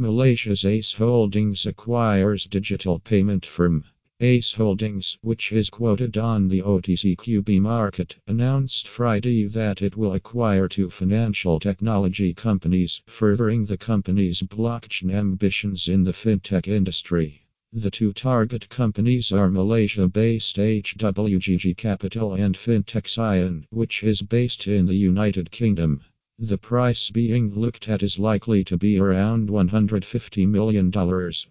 Malaysia's 0.00 0.64
Ace 0.64 0.94
Holdings 0.94 1.66
acquires 1.66 2.46
digital 2.46 2.98
payment 2.98 3.44
firm. 3.44 3.84
Ace 4.20 4.54
Holdings, 4.54 5.18
which 5.20 5.52
is 5.52 5.68
quoted 5.68 6.16
on 6.16 6.48
the 6.48 6.62
OTCQB 6.62 7.60
market, 7.60 8.16
announced 8.26 8.88
Friday 8.88 9.44
that 9.44 9.82
it 9.82 9.98
will 9.98 10.14
acquire 10.14 10.68
two 10.68 10.88
financial 10.88 11.60
technology 11.60 12.32
companies, 12.32 13.02
furthering 13.04 13.66
the 13.66 13.76
company's 13.76 14.40
blockchain 14.40 15.12
ambitions 15.12 15.86
in 15.86 16.04
the 16.04 16.14
fintech 16.14 16.66
industry. 16.66 17.42
The 17.70 17.90
two 17.90 18.14
target 18.14 18.70
companies 18.70 19.30
are 19.32 19.50
Malaysia 19.50 20.08
based 20.08 20.56
HWGG 20.56 21.76
Capital 21.76 22.32
and 22.32 22.56
Fintech 22.56 23.06
Scion, 23.06 23.66
which 23.68 24.02
is 24.02 24.22
based 24.22 24.66
in 24.66 24.86
the 24.86 24.96
United 24.96 25.50
Kingdom. 25.50 26.00
The 26.42 26.56
price 26.56 27.10
being 27.10 27.54
looked 27.54 27.86
at 27.86 28.02
is 28.02 28.18
likely 28.18 28.64
to 28.64 28.78
be 28.78 28.98
around 28.98 29.50
$150 29.50 30.48
million, 30.48 30.90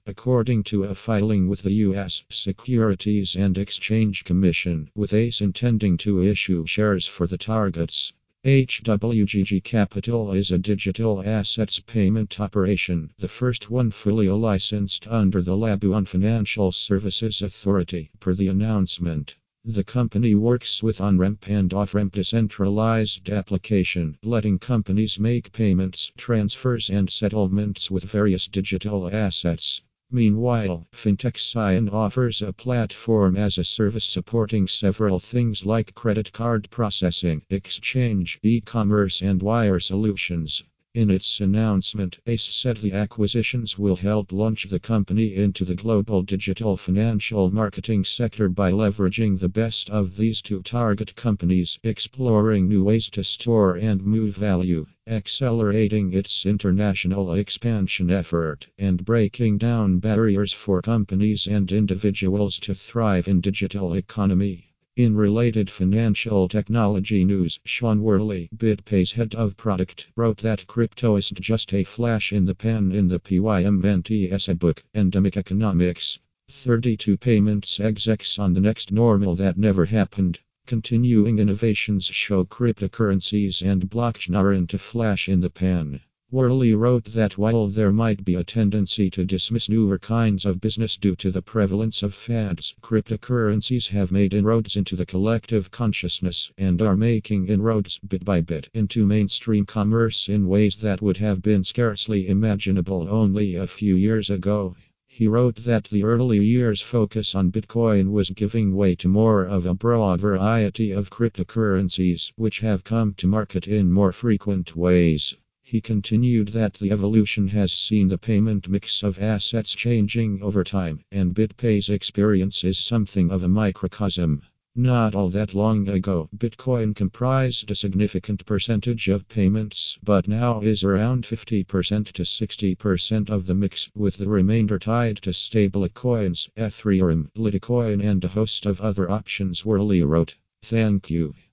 according 0.08 0.64
to 0.64 0.84
a 0.86 0.96
filing 0.96 1.48
with 1.48 1.62
the 1.62 1.74
U.S. 1.74 2.24
Securities 2.32 3.36
and 3.36 3.56
Exchange 3.56 4.24
Commission, 4.24 4.90
with 4.96 5.14
ACE 5.14 5.42
intending 5.42 5.96
to 5.98 6.24
issue 6.24 6.66
shares 6.66 7.06
for 7.06 7.28
the 7.28 7.38
targets. 7.38 8.14
HWGG 8.44 9.64
Capital 9.64 10.32
is 10.32 10.50
a 10.50 10.58
digital 10.58 11.22
assets 11.22 11.80
payment 11.82 12.40
operation, 12.40 13.12
the 13.20 13.28
first 13.28 13.70
one 13.70 13.92
fully 13.92 14.28
licensed 14.28 15.06
under 15.06 15.44
the 15.44 15.56
Labuan 15.56 16.08
Financial 16.08 16.72
Services 16.72 17.44
Authority, 17.44 18.10
per 18.20 18.34
the 18.34 18.48
announcement. 18.48 19.36
The 19.66 19.84
company 19.84 20.36
works 20.36 20.82
with 20.82 21.02
on 21.02 21.18
ramp 21.18 21.50
and 21.50 21.74
off 21.74 21.94
ramp 21.94 22.14
decentralized 22.14 23.30
application, 23.30 24.18
letting 24.24 24.58
companies 24.58 25.20
make 25.20 25.52
payments, 25.52 26.14
transfers, 26.18 26.90
and 26.90 27.12
settlements 27.12 27.92
with 27.92 28.06
various 28.06 28.48
digital 28.48 29.14
assets. 29.14 29.82
Meanwhile, 30.10 30.88
Fintech 30.94 31.38
Scion 31.38 31.90
offers 31.90 32.42
a 32.42 32.54
platform 32.54 33.36
as 33.36 33.58
a 33.58 33.66
service 33.66 34.06
supporting 34.06 34.68
several 34.70 35.20
things 35.20 35.66
like 35.66 35.94
credit 35.94 36.32
card 36.32 36.70
processing, 36.70 37.44
exchange, 37.50 38.40
e 38.42 38.62
commerce, 38.62 39.22
and 39.22 39.44
wire 39.44 39.82
solutions. 39.82 40.64
In 40.96 41.12
its 41.12 41.40
announcement, 41.40 42.18
ACE 42.26 42.42
said 42.42 42.78
the 42.78 42.94
acquisitions 42.94 43.78
will 43.78 43.98
help 43.98 44.32
launch 44.32 44.64
the 44.64 44.80
company 44.80 45.36
into 45.36 45.64
the 45.64 45.76
global 45.76 46.24
digital 46.24 46.78
financial 46.78 47.52
marketing 47.52 48.04
sector 48.04 48.50
by 48.50 48.72
leveraging 48.72 49.38
the 49.38 49.50
best 49.50 49.92
of 49.92 50.18
these 50.18 50.42
two 50.42 50.64
target 50.64 51.16
companies, 51.16 51.78
exploring 51.84 52.68
new 52.68 52.84
ways 52.84 53.08
to 53.12 53.24
store 53.24 53.76
and 53.78 54.02
move 54.02 54.36
value, 54.36 54.88
accelerating 55.06 56.12
its 56.12 56.44
international 56.48 57.34
expansion 57.34 58.10
effort, 58.10 58.66
and 58.80 59.06
breaking 59.06 59.60
down 59.60 60.00
barriers 60.00 60.54
for 60.54 60.82
companies 60.82 61.46
and 61.46 61.72
individuals 61.72 62.58
to 62.58 62.74
thrive 62.74 63.28
in 63.28 63.42
digital 63.42 63.94
economy. 63.94 64.69
In 65.00 65.16
related 65.16 65.70
financial 65.70 66.50
technology 66.50 67.24
news, 67.24 67.58
Sean 67.64 68.02
Worley, 68.02 68.50
BitPay's 68.54 69.14
head 69.14 69.34
of 69.34 69.56
product, 69.56 70.08
wrote 70.18 70.40
that 70.40 70.68
crypto 70.68 71.16
isn't 71.16 71.40
just 71.40 71.74
a 71.74 71.86
flash 71.86 72.34
in 72.34 72.46
the 72.46 72.54
pan 72.54 72.92
in 72.92 73.08
the 73.08 73.18
PYMNTS 73.18 74.60
book, 74.60 74.84
Endemic 74.94 75.38
Economics. 75.38 76.20
32 76.50 77.16
payments 77.16 77.80
execs 77.80 78.38
on 78.38 78.54
the 78.54 78.60
next 78.60 78.92
normal 78.92 79.38
that 79.38 79.58
never 79.58 79.86
happened. 79.86 80.40
Continuing 80.68 81.40
innovations 81.40 82.08
show 82.08 82.44
cryptocurrencies 82.44 83.62
and 83.62 83.90
blockchain 83.90 84.36
aren't 84.36 84.74
a 84.74 84.78
flash 84.78 85.30
in 85.30 85.40
the 85.40 85.50
pan. 85.50 86.02
Worley 86.32 86.76
wrote 86.76 87.06
that 87.06 87.40
while 87.40 87.70
there 87.70 87.92
might 87.92 88.24
be 88.24 88.36
a 88.36 88.44
tendency 88.44 89.10
to 89.10 89.26
dismiss 89.26 89.68
newer 89.68 89.98
kinds 89.98 90.46
of 90.46 90.62
business 90.62 90.96
due 90.96 91.16
to 91.16 91.32
the 91.32 91.42
prevalence 91.42 92.04
of 92.04 92.14
fads, 92.14 92.76
cryptocurrencies 92.84 93.88
have 93.88 94.12
made 94.12 94.36
inroads 94.36 94.76
into 94.76 94.96
the 94.96 95.08
collective 95.08 95.72
consciousness 95.72 96.52
and 96.56 96.84
are 96.84 96.96
making 96.96 97.48
inroads 97.48 98.00
bit 98.08 98.24
by 98.24 98.42
bit 98.42 98.70
into 98.76 99.08
mainstream 99.08 99.66
commerce 99.66 100.30
in 100.30 100.48
ways 100.48 100.76
that 100.76 101.02
would 101.02 101.18
have 101.18 101.42
been 101.42 101.64
scarcely 101.64 102.28
imaginable 102.28 103.08
only 103.10 103.56
a 103.56 103.66
few 103.66 103.96
years 103.96 104.30
ago. 104.30 104.76
He 105.08 105.28
wrote 105.28 105.56
that 105.64 105.86
the 105.86 106.04
early 106.04 106.46
years' 106.46 106.80
focus 106.80 107.34
on 107.34 107.52
Bitcoin 107.52 108.12
was 108.12 108.30
giving 108.30 108.76
way 108.76 108.94
to 108.98 109.08
more 109.08 109.46
of 109.46 109.66
a 109.66 109.74
broad 109.74 110.22
variety 110.22 110.92
of 110.92 111.10
cryptocurrencies, 111.10 112.32
which 112.36 112.60
have 112.60 112.84
come 112.84 113.16
to 113.16 113.26
market 113.26 113.68
in 113.68 113.92
more 113.92 114.12
frequent 114.12 114.76
ways. 114.76 115.36
He 115.72 115.82
continued 115.82 116.48
that 116.48 116.74
the 116.74 116.90
evolution 116.90 117.50
has 117.50 117.72
seen 117.72 118.08
the 118.08 118.18
payment 118.18 118.68
mix 118.68 119.04
of 119.04 119.20
assets 119.22 119.76
changing 119.76 120.42
over 120.42 120.64
time, 120.64 121.02
and 121.12 121.36
BitPay's 121.36 121.90
experience 121.90 122.64
is 122.64 122.80
something 122.80 123.30
of 123.30 123.44
a 123.44 123.48
microcosm. 123.48 124.42
Not 124.76 125.14
all 125.14 125.30
that 125.30 125.54
long 125.54 125.88
ago, 125.88 126.28
Bitcoin 126.36 126.96
comprised 126.96 127.70
a 127.70 127.76
significant 127.76 128.48
percentage 128.48 129.10
of 129.10 129.28
payments, 129.28 130.00
but 130.04 130.28
now 130.28 130.62
is 130.62 130.84
around 130.84 131.26
50% 131.26 132.14
to 132.14 132.24
60% 132.24 133.30
of 133.30 133.46
the 133.46 133.54
mix, 133.54 133.92
with 133.94 134.18
the 134.18 134.28
remainder 134.28 134.80
tied 134.80 135.18
to 135.18 135.30
stablecoins, 135.30 136.50
Ethereum, 136.58 137.30
Litecoin, 137.38 138.02
and 138.04 138.24
a 138.24 138.30
host 138.30 138.66
of 138.66 138.82
other 138.82 139.08
options, 139.08 139.64
Worley 139.64 140.02
wrote. 140.02 140.34
Thank 140.64 141.12
you. 141.12 141.36